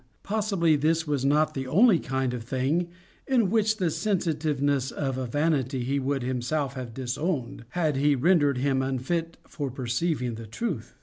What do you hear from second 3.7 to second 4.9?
the sensitiveness